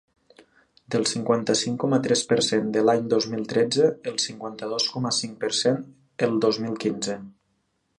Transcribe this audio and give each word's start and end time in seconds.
Del 0.95 1.03
cinquanta-cinc 1.09 1.77
coma 1.83 1.99
tres 2.07 2.23
per 2.33 2.39
cent 2.47 2.73
de 2.77 2.85
l’any 2.87 3.05
dos 3.15 3.29
mil 3.35 3.45
tretze 3.53 3.93
al 4.13 4.19
cinquanta-dos 4.27 4.91
coma 4.97 5.17
cinc 5.23 5.41
per 5.45 5.55
cent 5.63 5.83
el 6.29 6.39
dos 6.49 6.65
mil 6.67 6.85
quinze. 6.87 7.25